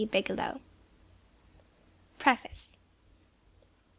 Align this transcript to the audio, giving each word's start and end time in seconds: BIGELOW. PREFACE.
BIGELOW. 0.09 0.59
PREFACE. 2.17 2.75